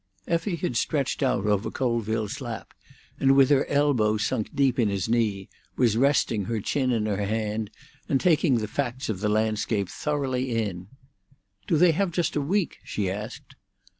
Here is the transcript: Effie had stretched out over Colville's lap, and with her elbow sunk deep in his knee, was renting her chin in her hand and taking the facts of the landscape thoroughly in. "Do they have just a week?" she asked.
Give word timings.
Effie 0.27 0.55
had 0.55 0.75
stretched 0.75 1.21
out 1.21 1.45
over 1.45 1.69
Colville's 1.69 2.41
lap, 2.41 2.73
and 3.19 3.35
with 3.35 3.51
her 3.51 3.67
elbow 3.67 4.17
sunk 4.17 4.49
deep 4.55 4.79
in 4.79 4.89
his 4.89 5.07
knee, 5.07 5.47
was 5.77 5.95
renting 5.95 6.45
her 6.45 6.59
chin 6.59 6.91
in 6.91 7.05
her 7.05 7.23
hand 7.23 7.69
and 8.09 8.19
taking 8.19 8.55
the 8.57 8.67
facts 8.67 9.09
of 9.09 9.19
the 9.19 9.29
landscape 9.29 9.89
thoroughly 9.89 10.57
in. 10.57 10.87
"Do 11.67 11.77
they 11.77 11.91
have 11.91 12.09
just 12.09 12.35
a 12.35 12.41
week?" 12.41 12.79
she 12.83 13.11
asked. 13.11 13.53